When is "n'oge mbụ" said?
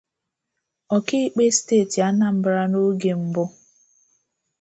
2.71-3.43